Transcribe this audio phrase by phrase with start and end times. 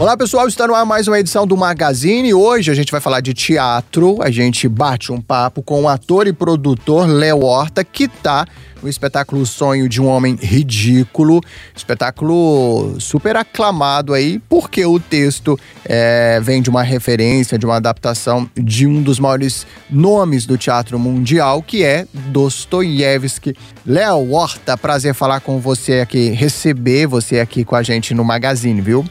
[0.00, 2.32] Olá pessoal, está no ar mais uma edição do Magazine.
[2.32, 4.16] Hoje a gente vai falar de teatro.
[4.22, 8.46] A gente bate um papo com o ator e produtor Léo Horta, que está
[8.82, 11.42] o espetáculo Sonho de um Homem Ridículo,
[11.76, 18.48] espetáculo super aclamado aí, porque o texto é, vem de uma referência, de uma adaptação
[18.56, 23.54] de um dos maiores nomes do teatro mundial, que é Dostoiévski.
[23.84, 28.80] Léo Horta, prazer falar com você aqui, receber você aqui com a gente no Magazine,
[28.80, 29.04] viu?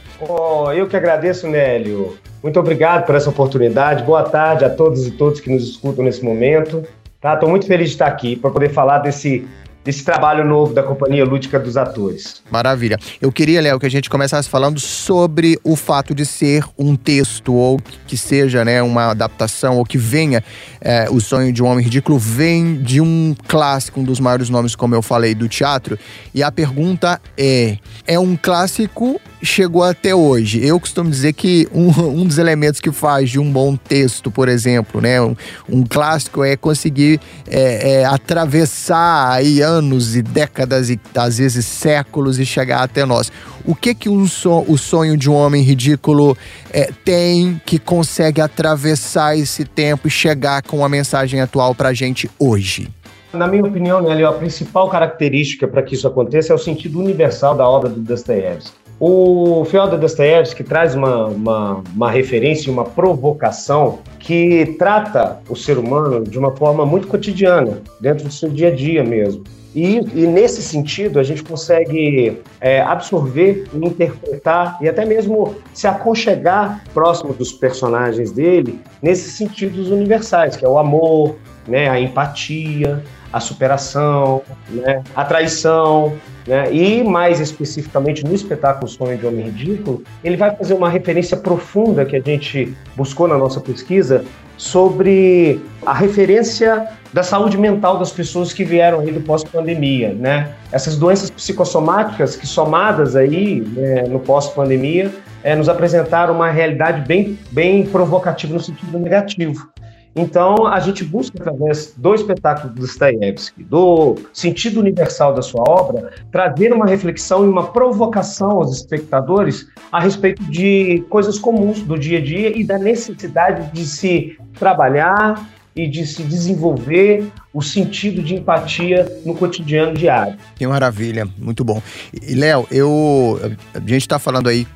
[0.74, 2.18] Eu que agradeço, Nélio.
[2.44, 4.04] Muito obrigado por essa oportunidade.
[4.04, 6.84] Boa tarde a todos e todos que nos escutam nesse momento.
[7.22, 9.48] Tá, tô muito feliz de estar aqui para poder falar desse
[9.84, 12.44] desse trabalho novo da Companhia Lúdica dos Atores.
[12.52, 12.98] Maravilha.
[13.22, 17.54] Eu queria, Léo, que a gente começasse falando sobre o fato de ser um texto
[17.54, 20.44] ou que seja né, uma adaptação ou que venha
[20.82, 24.76] é, O Sonho de um Homem Ridículo vem de um clássico, um dos maiores nomes,
[24.76, 25.98] como eu falei, do teatro.
[26.36, 30.66] E a pergunta é, é um clássico chegou até hoje.
[30.66, 31.88] Eu costumo dizer que um,
[32.22, 35.36] um dos elementos que faz de um bom texto, por exemplo, né, um,
[35.70, 42.40] um clássico é conseguir é, é, atravessar aí anos e décadas e às vezes séculos
[42.40, 43.32] e chegar até nós.
[43.66, 46.38] O que que um so, o sonho de um homem ridículo
[46.72, 51.94] é, tem que consegue atravessar esse tempo e chegar com a mensagem atual para a
[51.94, 52.90] gente hoje?
[53.32, 57.56] Na minha opinião, né, a principal característica para que isso aconteça é o sentido universal
[57.56, 58.89] da obra do Dostoiévski.
[59.00, 66.26] O Fyodor Dostoiévski traz uma, uma, uma referência, uma provocação que trata o ser humano
[66.26, 69.44] de uma forma muito cotidiana, dentro do seu dia a dia mesmo.
[69.74, 76.84] E, e nesse sentido, a gente consegue é, absorver, interpretar e até mesmo se aconchegar
[76.94, 81.36] próximo dos personagens dele nesses sentidos universais, que é o amor,
[81.68, 86.18] né, a empatia, a superação, né, a traição,
[86.50, 91.38] né, e mais especificamente no espetáculo Sonho de Homem Ridículo, ele vai fazer uma referência
[91.38, 94.26] profunda que a gente buscou na nossa pesquisa
[94.58, 100.52] sobre a referência da saúde mental das pessoas que vieram aí do pós-pandemia, né?
[100.72, 105.12] Essas doenças psicossomáticas que somadas aí né, no pós-pandemia
[105.44, 109.70] é, nos apresentaram uma realidade bem, bem provocativa no sentido negativo.
[110.20, 116.12] Então, a gente busca, através do espetáculo do Dostoiévski, do sentido universal da sua obra,
[116.30, 122.18] trazer uma reflexão e uma provocação aos espectadores a respeito de coisas comuns do dia
[122.18, 128.36] a dia e da necessidade de se trabalhar e de se desenvolver o sentido de
[128.36, 130.36] empatia no cotidiano diário.
[130.56, 131.82] Que maravilha, muito bom.
[132.12, 133.40] E Léo, eu
[133.74, 134.68] a gente está falando aí,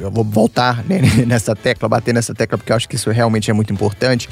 [0.00, 3.48] eu vou voltar né, nessa tecla, bater nessa tecla porque eu acho que isso realmente
[3.48, 4.28] é muito importante.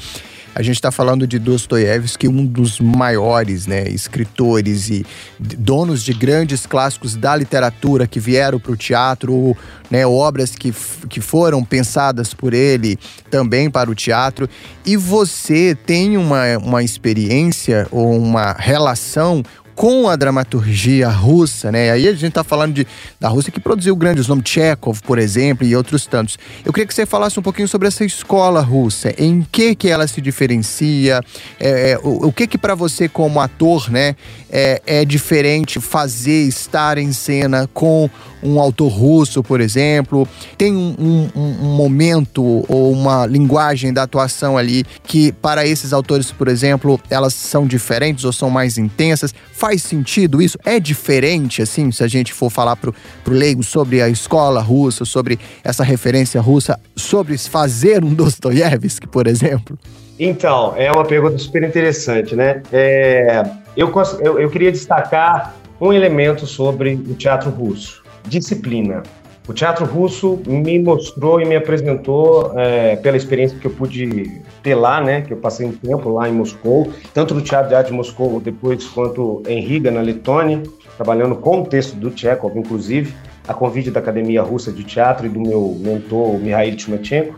[0.55, 5.05] A gente está falando de Dostoiévski, um dos maiores né, escritores e
[5.39, 9.55] donos de grandes clássicos da literatura que vieram para o teatro,
[9.91, 10.73] né, obras que,
[11.09, 12.97] que foram pensadas por ele
[13.29, 14.49] também para o teatro.
[14.85, 19.43] E você tem uma, uma experiência ou uma relação
[19.77, 21.91] com a dramaturgia russa, né?
[21.91, 22.87] Aí a gente tá falando de,
[23.19, 26.35] da Rússia que produziu grandes nomes, Chekhov, por exemplo, e outros tantos.
[26.65, 30.07] Eu queria que você falasse um pouquinho sobre essa escola russa, em que que ela
[30.07, 31.21] se diferencia,
[31.59, 34.15] é, é, o, o, que que para você como ator, né,
[34.49, 38.09] é, é diferente fazer, estar em cena com
[38.41, 40.27] um autor russo, por exemplo,
[40.57, 46.31] tem um, um, um momento ou uma linguagem da atuação ali que para esses autores,
[46.31, 49.33] por exemplo, elas são diferentes ou são mais intensas.
[49.67, 50.57] Faz sentido isso?
[50.63, 55.03] É diferente, assim, se a gente for falar pro, pro leigo sobre a escola russa,
[55.03, 59.77] sobre essa referência russa, sobre fazer um Dostoiévski, por exemplo?
[60.17, 62.63] Então, é uma pergunta super interessante, né?
[62.71, 63.43] É,
[63.75, 63.91] eu,
[64.21, 69.03] eu, eu queria destacar um elemento sobre o teatro russo disciplina.
[69.47, 74.75] O teatro russo me mostrou e me apresentou, é, pela experiência que eu pude ter
[74.75, 77.87] lá, né, que eu passei um tempo lá em Moscou, tanto no Teatro de Arte
[77.87, 80.61] de Moscou depois quanto em Riga, na Letônia,
[80.97, 83.13] trabalhando com o texto do Chekhov, inclusive,
[83.47, 87.35] a convite da Academia Russa de Teatro e do meu mentor, Mikhail Tchumachenko.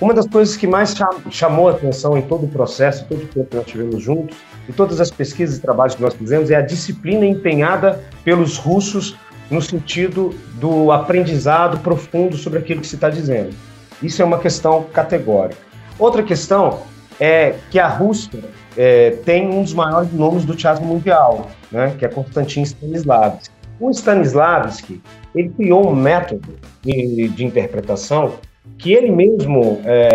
[0.00, 0.92] Uma das coisas que mais
[1.30, 4.36] chamou a atenção em todo o processo, todo o tempo que nós tivemos juntos,
[4.68, 9.16] e todas as pesquisas e trabalhos que nós fizemos, é a disciplina empenhada pelos russos
[9.50, 13.54] no sentido do aprendizado profundo sobre aquilo que se está dizendo.
[14.02, 15.60] Isso é uma questão categórica.
[15.98, 16.80] Outra questão
[17.20, 18.40] é que a Rússia
[18.76, 23.50] é, tem um dos maiores nomes do teatro mundial, né, que é Konstantin Stanislavski.
[23.78, 25.00] O Stanislavski
[25.34, 28.34] ele criou um método de, de interpretação
[28.78, 30.08] que ele mesmo é,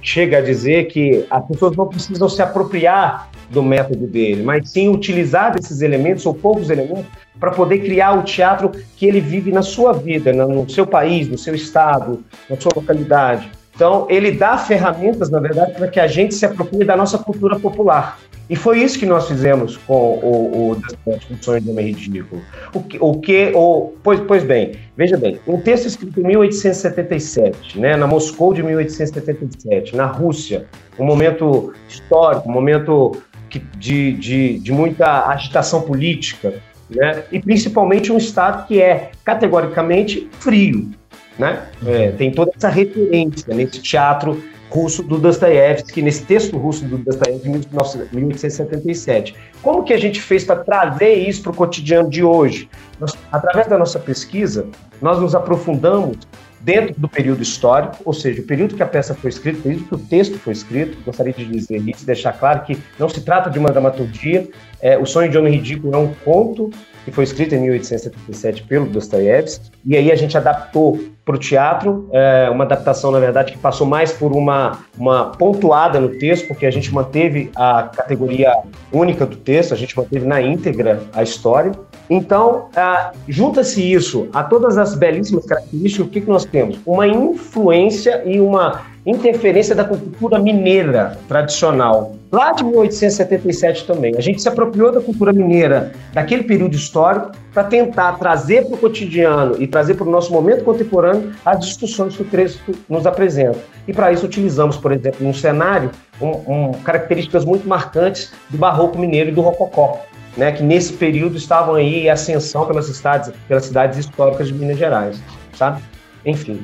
[0.00, 4.88] chega a dizer que as pessoas não precisam se apropriar do método dele, mas sim
[4.88, 7.06] utilizar desses elementos, ou poucos elementos,
[7.38, 11.36] para poder criar o teatro que ele vive na sua vida, no seu país, no
[11.36, 13.50] seu estado, na sua localidade.
[13.74, 17.58] Então, ele dá ferramentas, na verdade, para que a gente se aproprie da nossa cultura
[17.58, 18.18] popular.
[18.48, 22.42] E foi isso que nós fizemos com o, o Despótico Sonho de Homem Ridículo.
[22.74, 27.80] O que, o que o, pois, pois bem, veja bem, um texto escrito em 1877,
[27.80, 30.66] né, na Moscou de 1877, na Rússia,
[30.98, 33.16] um momento histórico, um momento
[33.58, 36.54] de, de, de muita agitação política,
[36.88, 40.90] né, e principalmente um Estado que é categoricamente frio.
[41.38, 41.66] Né?
[41.84, 44.40] É, tem toda essa referência nesse teatro
[44.70, 49.34] russo do Dostoiévski, nesse texto russo do Dostoiévski de 1877.
[49.62, 52.68] Como que a gente fez para trazer isso para o cotidiano de hoje?
[52.98, 54.66] Nós, através da nossa pesquisa,
[55.00, 56.18] nós nos aprofundamos
[56.64, 59.84] dentro do período histórico, ou seja, o período que a peça foi escrita, o período
[59.84, 60.96] que o texto foi escrito.
[61.04, 64.48] Gostaria de dizer isso, deixar claro que não se trata de uma dramaturgia.
[64.80, 66.70] É, o Sonho de Homem Ridículo é um conto
[67.04, 72.08] que foi escrito em 1877 pelo Dostoiévski, e aí a gente adaptou para o teatro,
[72.12, 76.66] é, uma adaptação, na verdade, que passou mais por uma, uma pontuada no texto, porque
[76.66, 78.54] a gente manteve a categoria
[78.92, 81.72] única do texto, a gente manteve na íntegra a história.
[82.10, 86.78] Então, é, junta-se isso a todas as belíssimas características, o que, que nós temos?
[86.84, 94.14] Uma influência e uma interferência da cultura mineira tradicional, lá de 1877 também.
[94.16, 98.78] A gente se apropriou da cultura mineira daquele período histórico para tentar trazer para o
[98.78, 103.58] cotidiano e trazer para o nosso momento contemporâneo as discussões que o texto nos apresenta.
[103.86, 105.90] E para isso utilizamos, por exemplo, um cenário,
[106.20, 110.00] um, um, características muito marcantes do barroco mineiro e do rococó.
[110.36, 114.76] Né, que nesse período estavam aí em ascensão pelas cidades, pelas cidades históricas de Minas
[114.76, 115.22] Gerais,
[115.56, 115.80] sabe?
[116.26, 116.60] Enfim,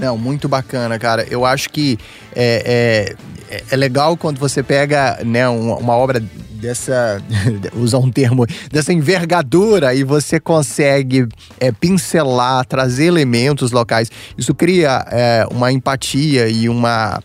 [0.00, 1.26] não, muito bacana, cara.
[1.30, 1.98] Eu acho que
[2.34, 3.14] é,
[3.50, 6.22] é, é legal quando você pega né, uma, uma obra
[6.60, 7.20] dessa,
[7.74, 11.26] usar um termo, dessa envergadura e você consegue
[11.58, 14.10] é, pincelar, trazer elementos locais.
[14.36, 17.20] Isso cria é, uma empatia e uma,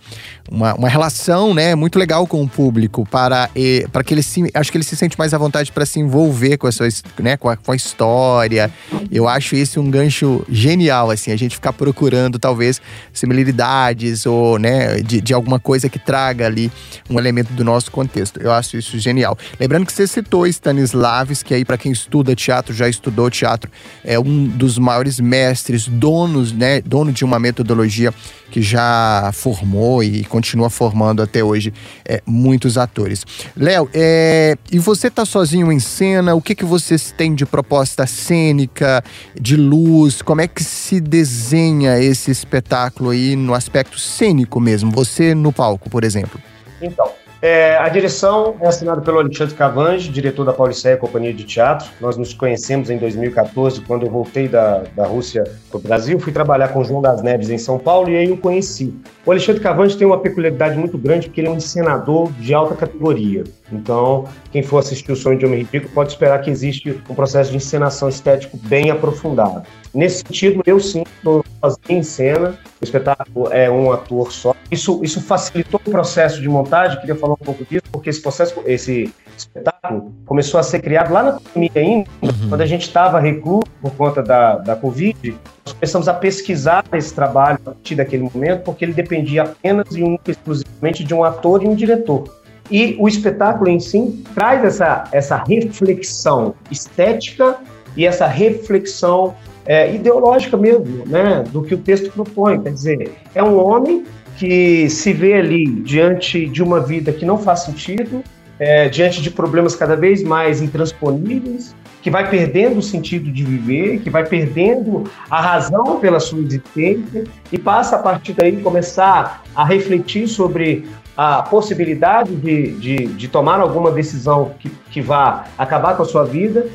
[0.49, 3.49] uma, uma relação né, muito legal com o público para,
[3.91, 4.49] para que ele se.
[4.53, 6.87] Acho que ele se sente mais à vontade para se envolver com a sua
[7.19, 8.71] né, com a, com a história.
[9.11, 12.81] Eu acho esse um gancho genial, assim, a gente ficar procurando talvez
[13.11, 16.71] similaridades ou né, de, de alguma coisa que traga ali
[17.09, 18.39] um elemento do nosso contexto.
[18.39, 19.37] Eu acho isso genial.
[19.59, 23.71] Lembrando que você citou Stanislavski, aí para quem estuda teatro, já estudou teatro,
[24.03, 28.13] é um dos maiores mestres, donos, né, dono de uma metodologia
[28.51, 31.73] que já formou e continua formando até hoje
[32.03, 33.25] é, muitos atores.
[33.55, 36.35] Léo, é, e você tá sozinho em cena?
[36.35, 39.01] O que, que vocês têm de proposta cênica,
[39.39, 40.21] de luz?
[40.21, 44.91] Como é que se desenha esse espetáculo aí no aspecto cênico mesmo?
[44.91, 46.37] Você no palco, por exemplo?
[46.81, 47.09] Então,
[47.45, 51.87] é, a direção é assinada pelo Alexandre Cavange, diretor da Pauliceia Companhia de Teatro.
[52.01, 56.19] Nós nos conhecemos em 2014, quando eu voltei da, da Rússia para o Brasil.
[56.19, 58.91] Fui trabalhar com o João das Neves em São Paulo e aí eu conheci.
[59.23, 62.73] O Alexandre Cavange tem uma peculiaridade muito grande, porque ele é um encenador de alta
[62.73, 63.43] categoria.
[63.71, 67.51] Então, quem for assistir o Sonho de Homem Ridículo pode esperar que existe um processo
[67.51, 69.61] de encenação estético bem aprofundado.
[69.95, 74.53] Nesse sentido, eu sim estou sozinho em cena, o espetáculo é um ator só.
[74.69, 78.61] Isso, isso facilitou o processo de montagem, queria falar um pouco disso, porque esse processo,
[78.65, 82.49] esse espetáculo começou a ser criado lá na pandemia ainda, uhum.
[82.49, 85.33] quando a gente estava recluso por conta da, da Covid,
[85.65, 90.03] nós começamos a pesquisar esse trabalho a partir daquele momento, porque ele dependia apenas e
[90.03, 92.25] única exclusivamente de um ator e um diretor.
[92.69, 97.57] E o espetáculo em si traz essa, essa reflexão estética
[97.95, 102.61] e essa reflexão é, ideológica mesmo, né, do que o texto propõe.
[102.61, 104.05] Quer dizer, é um homem
[104.37, 108.23] que se vê ali diante de uma vida que não faz sentido,
[108.59, 113.99] é, diante de problemas cada vez mais intransponíveis, que vai perdendo o sentido de viver,
[113.99, 119.65] que vai perdendo a razão pela sua existência e passa a partir daí começar a
[119.65, 120.85] refletir sobre
[121.17, 126.23] a possibilidade de, de, de tomar alguma decisão que, que vá acabar com a sua
[126.23, 126.67] vida,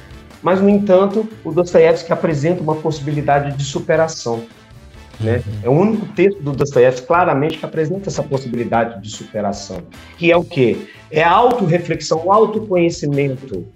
[0.42, 4.42] mas, no entanto, o Dostoiévski apresenta uma possibilidade de superação.
[5.20, 5.42] Né?
[5.62, 9.82] É o único texto do Dostoiévski claramente que apresenta essa possibilidade de superação,
[10.16, 10.78] que é o quê?
[11.10, 13.66] É a autorreflexão, o autoconhecimento.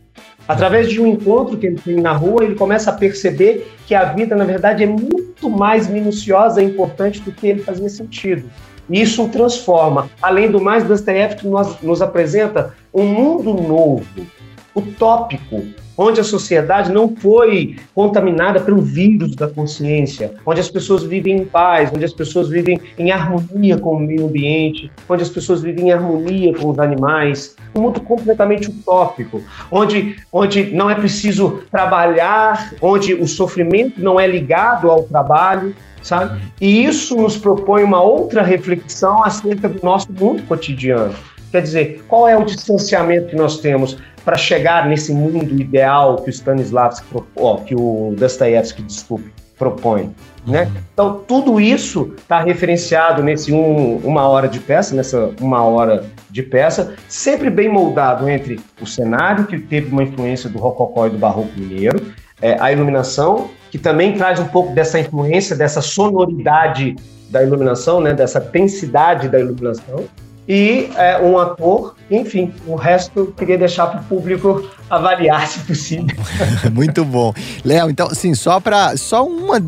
[0.48, 4.04] Através de um encontro que ele tem na rua, ele começa a perceber que a
[4.04, 8.48] vida, na verdade, é muito mais minuciosa e importante do que ele fazia sentido.
[8.88, 10.10] E isso o transforma.
[10.20, 14.26] Além do mais, Dostoiévski nos, nos apresenta um mundo novo,
[14.74, 15.62] utópico,
[15.96, 21.44] onde a sociedade não foi contaminada pelo vírus da consciência, onde as pessoas vivem em
[21.44, 25.88] paz, onde as pessoas vivem em harmonia com o meio ambiente, onde as pessoas vivem
[25.88, 32.74] em harmonia com os animais, um mundo completamente utópico, onde, onde não é preciso trabalhar,
[32.80, 36.40] onde o sofrimento não é ligado ao trabalho, sabe?
[36.60, 41.14] E isso nos propõe uma outra reflexão acerca do nosso mundo cotidiano.
[41.54, 46.28] Quer dizer, qual é o distanciamento que nós temos para chegar nesse mundo ideal que
[46.28, 47.06] o Stanislavski,
[47.36, 50.12] oh, que o Dostoiévski, desculpe, propõe?
[50.44, 50.68] Né?
[50.92, 56.42] Então, tudo isso está referenciado nesse um, uma hora de peça, nessa uma hora de
[56.42, 61.18] peça, sempre bem moldado entre o cenário, que teve uma influência do rococó e do
[61.18, 62.04] barroco mineiro,
[62.42, 66.96] é, a iluminação, que também traz um pouco dessa influência, dessa sonoridade
[67.30, 70.04] da iluminação, né, dessa densidade da iluminação,
[70.46, 75.60] e é, um ator, enfim, o resto eu queria deixar para o público avaliar, se
[75.60, 76.06] possível.
[76.70, 77.32] Muito bom.
[77.64, 79.58] Léo, então, assim, só para só uma.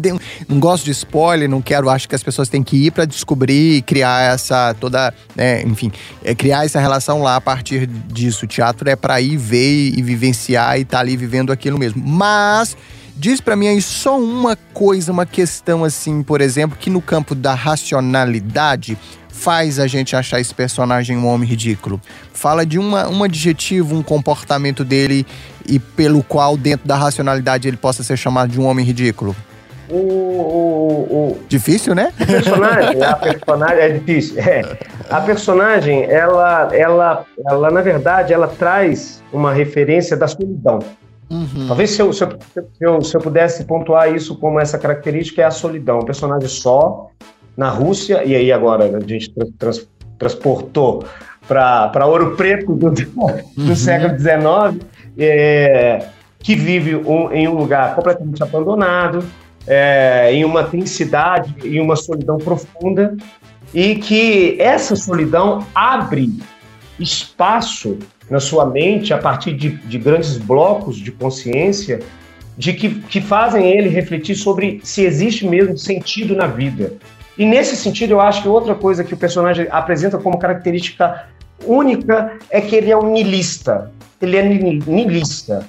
[0.46, 3.76] Não gosto de spoiler, não quero, acho que as pessoas têm que ir para descobrir
[3.76, 5.14] e criar essa toda.
[5.34, 5.90] Né, enfim,
[6.22, 8.44] é, criar essa relação lá a partir disso.
[8.44, 12.02] O teatro é para ir ver e vivenciar e estar tá ali vivendo aquilo mesmo.
[12.06, 12.76] Mas.
[13.18, 17.34] Diz para mim aí só uma coisa, uma questão assim, por exemplo, que no campo
[17.34, 18.98] da racionalidade
[19.36, 22.00] faz a gente achar esse personagem um homem ridículo?
[22.32, 25.26] Fala de uma, um adjetivo, um comportamento dele
[25.68, 29.36] e pelo qual, dentro da racionalidade, ele possa ser chamado de um homem ridículo.
[29.88, 31.38] O, o, o...
[31.48, 32.12] Difícil, né?
[32.18, 34.40] A personagem, a personagem é difícil.
[34.40, 34.78] É.
[35.08, 40.80] A personagem, ela, ela, ela, na verdade, ela traz uma referência da solidão.
[41.30, 41.66] Uhum.
[41.68, 45.42] Talvez se eu, se, eu, se, eu, se eu pudesse pontuar isso como essa característica
[45.42, 45.98] é a solidão.
[45.98, 47.10] Um personagem só,
[47.56, 51.04] na Rússia, e aí agora a gente trans, transportou
[51.46, 53.06] para Ouro Preto do, do
[53.56, 53.76] uhum.
[53.76, 54.84] século XIX,
[55.16, 56.06] é,
[56.40, 59.24] que vive um, em um lugar completamente abandonado,
[59.66, 63.16] é, em uma densidade, em uma solidão profunda,
[63.72, 66.32] e que essa solidão abre
[66.98, 67.98] espaço
[68.30, 72.00] na sua mente a partir de, de grandes blocos de consciência
[72.56, 76.94] de que, que fazem ele refletir sobre se existe mesmo sentido na vida.
[77.38, 81.26] E nesse sentido, eu acho que outra coisa que o personagem apresenta como característica
[81.64, 83.92] única é que ele é um nilista.
[84.20, 85.68] Ele é nilista,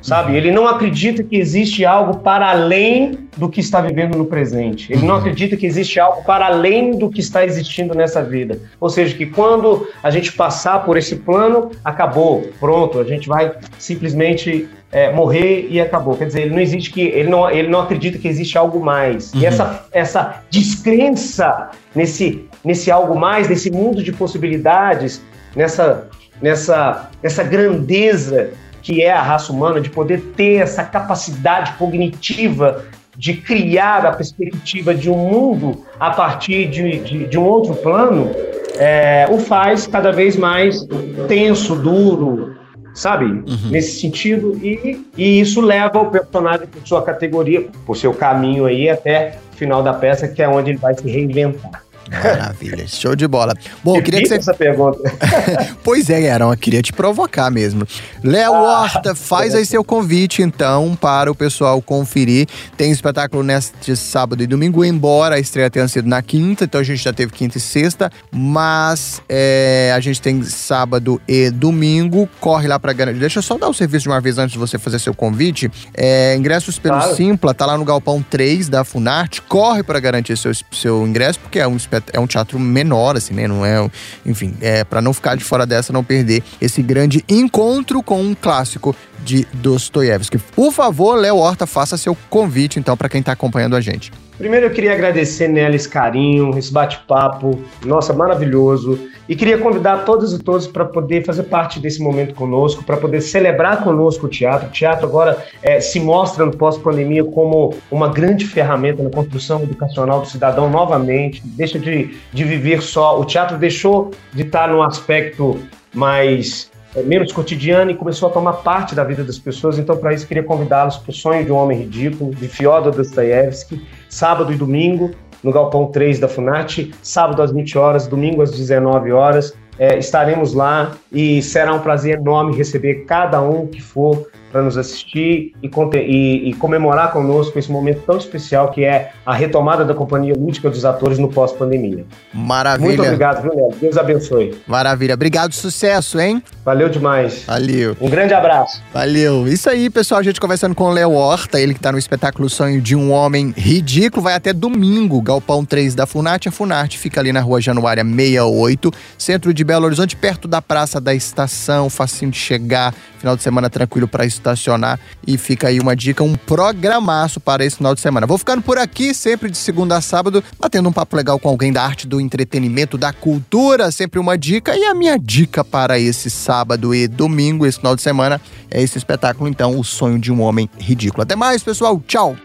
[0.00, 0.32] sabe?
[0.32, 0.36] Uhum.
[0.36, 4.92] Ele não acredita que existe algo para além do que está vivendo no presente.
[4.92, 5.20] Ele não uhum.
[5.20, 8.58] acredita que existe algo para além do que está existindo nessa vida.
[8.80, 13.52] Ou seja, que quando a gente passar por esse plano, acabou, pronto, a gente vai
[13.78, 16.16] simplesmente é, morrer e acabou.
[16.16, 19.32] Quer dizer, ele não existe que ele não, ele não acredita que existe algo mais.
[19.32, 19.40] Uhum.
[19.40, 25.22] E essa, essa descrença nesse, nesse algo mais, nesse mundo de possibilidades,
[25.54, 26.08] nessa,
[26.40, 28.50] nessa, nessa grandeza
[28.82, 32.84] que é a raça humana, de poder ter essa capacidade cognitiva
[33.16, 38.30] de criar a perspectiva de um mundo a partir de, de, de um outro plano,
[38.78, 40.86] é, o faz cada vez mais
[41.26, 42.56] tenso, duro,
[42.94, 43.24] sabe?
[43.24, 43.70] Uhum.
[43.70, 48.88] Nesse sentido, e, e isso leva o personagem por sua categoria, por seu caminho aí
[48.88, 51.87] até o final da peça, que é onde ele vai se reinventar.
[52.10, 53.54] Maravilha, show de bola.
[53.84, 54.36] Bom, que queria que você.
[54.36, 54.98] essa pergunta.
[55.84, 57.86] pois é, Aaron, eu queria te provocar mesmo.
[58.24, 62.48] Léo ah, Horta, faz aí seu convite, então, para o pessoal conferir.
[62.76, 66.84] Tem espetáculo neste sábado e domingo, embora a estreia tenha sido na quinta, então a
[66.84, 72.28] gente já teve quinta e sexta, mas é, a gente tem sábado e domingo.
[72.40, 73.20] Corre lá para garantir.
[73.20, 75.70] Deixa eu só dar o serviço de uma vez antes de você fazer seu convite.
[75.94, 77.16] É, ingressos pelo claro.
[77.16, 79.42] Simpla, tá lá no Galpão 3 da Funarte.
[79.42, 83.34] Corre para garantir seu, seu ingresso, porque é um espetáculo é um teatro menor, assim,
[83.34, 83.46] né?
[83.46, 83.88] Não é,
[84.24, 88.34] enfim, é para não ficar de fora dessa, não perder esse grande encontro com um
[88.34, 90.38] clássico de Dostoiévski.
[90.38, 94.12] Por favor, Léo Horta, faça seu convite então para quem está acompanhando a gente.
[94.38, 98.96] Primeiro eu queria agradecer nela esse carinho, esse bate-papo, nossa, maravilhoso.
[99.28, 103.20] E queria convidar todos e todos para poder fazer parte desse momento conosco, para poder
[103.20, 104.68] celebrar conosco o teatro.
[104.68, 110.20] O teatro agora é, se mostra no pós-pandemia como uma grande ferramenta na construção educacional
[110.20, 111.42] do cidadão novamente.
[111.44, 113.20] Deixa de, de viver só.
[113.20, 115.58] O teatro deixou de estar no aspecto
[115.92, 119.78] mais é, menos cotidiano e começou a tomar parte da vida das pessoas.
[119.78, 123.84] Então, para isso, queria convidá-los para o Sonho de um Homem Ridículo, de Fyodor Dostoevsky,
[124.08, 125.10] sábado e domingo,
[125.42, 129.54] no Galpão 3 da Funarte, sábado às 20 horas, domingo às 19 horas.
[129.78, 134.76] É, estaremos lá e será um prazer enorme receber cada um que for para nos
[134.76, 139.94] assistir e, e, e, comemorar conosco esse momento tão especial que é a retomada da
[139.94, 142.04] companhia lúdica dos atores no pós-pandemia.
[142.32, 142.88] Maravilha.
[142.88, 143.74] Muito obrigado, viu, Léo?
[143.80, 144.58] Deus abençoe.
[144.66, 145.14] Maravilha.
[145.14, 146.42] Obrigado, sucesso, hein?
[146.64, 147.44] Valeu demais.
[147.46, 147.96] Valeu.
[148.00, 148.82] Um grande abraço.
[148.92, 149.46] Valeu.
[149.46, 150.20] Isso aí, pessoal.
[150.20, 153.12] A gente conversando com o Léo Horta, ele que tá no espetáculo Sonho de um
[153.12, 154.22] Homem Ridículo.
[154.22, 156.48] Vai até domingo, Galpão 3 da Funarte.
[156.48, 161.00] A Funarte fica ali na rua Januária 68, centro de Belo Horizonte, perto da Praça
[161.00, 162.94] da Estação, facinho de chegar.
[163.18, 164.98] Final de semana tranquilo para estacionar.
[165.26, 168.26] E fica aí uma dica, um programaço para esse final de semana.
[168.26, 171.72] Vou ficando por aqui, sempre de segunda a sábado, batendo um papo legal com alguém
[171.72, 173.90] da arte, do entretenimento, da cultura.
[173.90, 174.76] Sempre uma dica.
[174.76, 178.40] E a minha dica para esse sábado e domingo, esse final de semana,
[178.70, 181.22] é esse espetáculo, então, O Sonho de um Homem Ridículo.
[181.22, 182.02] Até mais, pessoal.
[182.06, 182.36] Tchau.